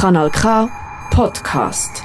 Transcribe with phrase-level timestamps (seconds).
[0.00, 0.66] Kanal K
[1.10, 2.02] Podcast.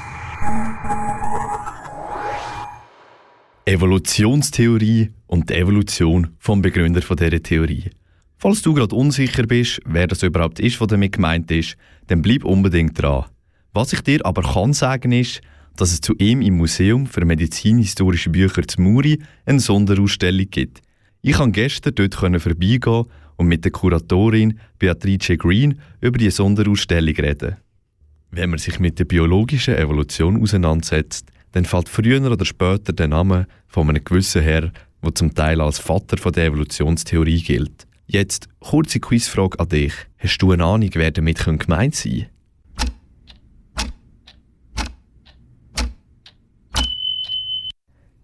[3.64, 7.89] Evolutionstheorie und die Evolution vom Begründer von dieser Theorie.
[8.38, 11.78] Falls du gerade unsicher bist, wer das überhaupt ist, was damit gemeint ist,
[12.08, 13.28] dann bleib unbedingt dran.
[13.71, 15.39] Was ich dir aber kann sagen ist,
[15.77, 20.82] dass es zu ihm im Museum für medizinhistorische Bücher zu Muri eine Sonderausstellung gibt.
[21.21, 23.05] Ich konnte gestern dort vorbeigehen
[23.38, 27.56] und mit der Kuratorin Beatrice Green über die Sonderausstellung reden.
[28.36, 33.48] Wenn man sich mit der biologischen Evolution auseinandersetzt, dann fällt früher oder später der Name
[33.66, 37.88] von einem gewissen Herr, der zum Teil als Vater von der Evolutionstheorie gilt.
[38.07, 39.93] Jetzt kurze Quizfrage an dich.
[40.17, 42.26] Hast du eine Ahnung, wer damit gemeint sein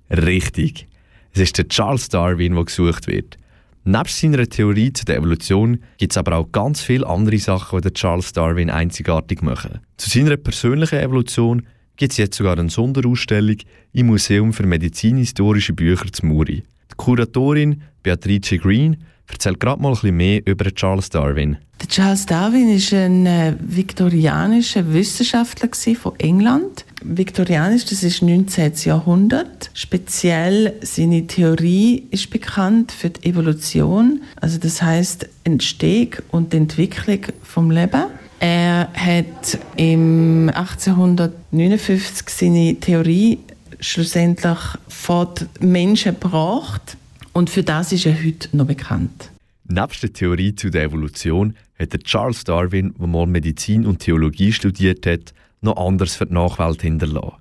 [0.09, 0.27] könnte?
[0.27, 0.87] Richtig.
[1.31, 3.37] Es ist der Charles Darwin, der gesucht wird.
[3.83, 7.91] Neben seiner Theorie zu der Evolution gibt es aber auch ganz viele andere Sachen, die
[7.91, 9.79] Charles Darwin einzigartig machen.
[9.97, 11.65] Zu seiner persönlichen Evolution
[11.95, 13.57] gibt es jetzt sogar eine Sonderausstellung
[13.93, 16.63] im Museum für medizinhistorische Bücher zu Muri.
[16.91, 18.97] Die Kuratorin Beatrice Green
[19.31, 21.57] erzählt gerade mal ein mehr über Charles Darwin.
[21.81, 26.85] Der Charles Darwin ist ein äh, viktorianischer Wissenschaftler von England.
[27.03, 28.73] Viktorianisch, das ist 19.
[28.83, 29.71] Jahrhundert.
[29.73, 37.71] Speziell seine Theorie ist bekannt für die Evolution, also das heißt Entstehung und Entwicklung vom
[37.71, 38.03] Leben.
[38.39, 43.39] Er hat im 1859 seine Theorie
[43.79, 46.97] schlussendlich vor die Menschen gebracht
[47.33, 49.31] und für das ist er heute noch bekannt.
[49.65, 55.05] Nebst der Theorie zu der Evolution hat Charles Darwin, der mal Medizin und Theologie studiert
[55.05, 57.37] hat, noch anders für die Nachwelt hinterlassen.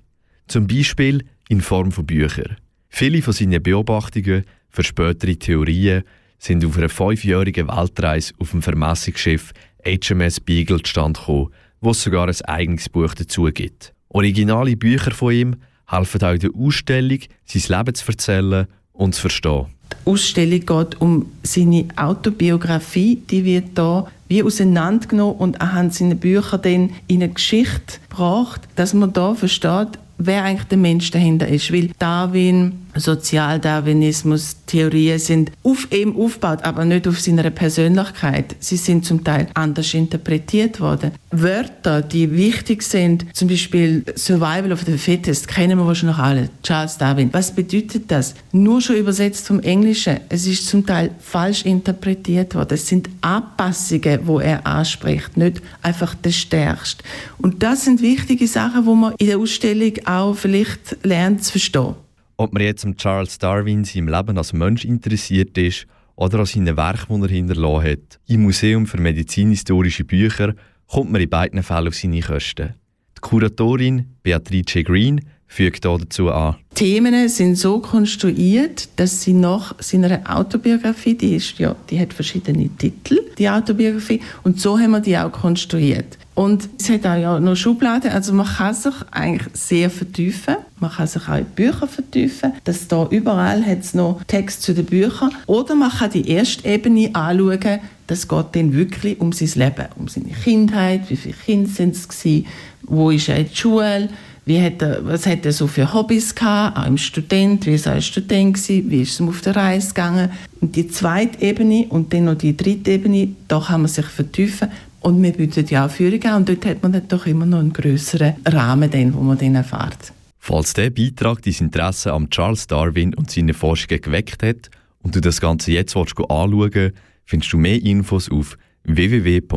[0.47, 2.57] Zum Beispiel in Form von Büchern.
[2.89, 6.03] Viele von seinen Beobachtungen für spätere Theorien
[6.37, 9.51] sind auf einer fünfjährigen Weltreise auf dem Vermessungsschiff
[9.85, 11.49] HMS Beagle zustande gekommen,
[11.81, 13.93] wo es sogar ein eigenes Buch dazu gibt.
[14.09, 15.55] Originale Bücher von ihm
[15.87, 19.67] helfen auch in der Ausstellung, sein Leben zu erzählen und zu verstehen.
[20.05, 26.91] Ausstellung geht um seine Autobiografie, die wird da wie auseinandergenommen und anhand seiner Bücher dann
[27.07, 31.73] in eine Geschichte gebracht, dass man da versteht, wer eigentlich der Mensch dahinter ist.
[31.73, 38.55] Weil Darwin, Sozialdarwinismus, Theorien sind auf ihm aufgebaut, aber nicht auf seiner Persönlichkeit.
[38.59, 41.11] Sie sind zum Teil anders interpretiert worden.
[41.31, 46.49] Wörter, die wichtig sind, zum Beispiel Survival of the Fittest, kennen wir wahrscheinlich alle.
[46.63, 47.29] Charles Darwin.
[47.31, 48.35] Was bedeutet das?
[48.51, 50.19] Nur schon übersetzt vom Englischen.
[50.29, 52.73] Es ist zum Teil falsch interpretiert worden.
[52.73, 57.03] Es sind Anpassungen, wo er anspricht, nicht einfach der Stärkste.
[57.37, 61.95] Und das sind wichtige Sachen, wo man in der Ausstellung auch vielleicht lernt zu verstehen.
[62.41, 65.85] Ob man jetzt am Charles Darwin seinem Leben als Mensch interessiert ist
[66.15, 70.55] oder an seinen Werken, die er hinterlassen hat, im Museum für medizinhistorische Bücher
[70.87, 72.73] kommt man in beiden Fällen auf seine Kosten.
[73.15, 76.55] Die Kuratorin Beatrice Green fügt dazu an.
[76.71, 82.11] Die Themen sind so konstruiert, dass sie nach seiner Autobiografie, die, ist ja, die hat
[82.11, 86.17] verschiedene Titel, die Autobiografie, und so haben wir die auch konstruiert.
[86.33, 90.55] Und es hat auch ja noch Schubladen, also man kann sich eigentlich sehr vertiefen.
[90.81, 92.53] Man kann sich auch in Bücher vertiefen.
[92.63, 95.29] Dass da überall hat es noch Text zu den Büchern.
[95.45, 97.79] Oder man kann die erste Ebene anschauen.
[98.07, 101.07] Das geht dann wirklich um sein Leben, um seine Kindheit.
[101.09, 102.47] Wie viele Kinder sind es gewesen?
[102.81, 104.09] Wo ist er in der Schule?
[104.43, 107.85] Wie hat er, was hat er so für Hobbys gehabt, auch im Student, wie ist
[107.85, 110.31] er als Student gewesen, wie ist es ihm auf der Reise gegangen.
[110.61, 114.69] Und die zweite Ebene und dann noch die dritte Ebene, da kann man sich vertiefen.
[114.99, 117.59] Und wir bieten ja auch Führung an und dort hat man dann doch immer noch
[117.59, 120.11] einen größeren Rahmen, den, man dann erfährt.
[120.43, 124.71] Falls dieser Beitrag dein Interesse am Charles Darwin und seine Forschungen geweckt hat
[125.03, 129.51] und du das Ganze jetzt anschauen willst, findest du mehr Infos auf www.mmbm.ch.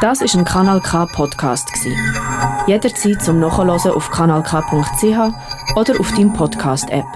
[0.00, 1.68] Das ist ein Kanal K Podcast
[2.66, 7.06] Jederzeit zum Nachhören auf kanalk.ch oder auf deinem Podcast App.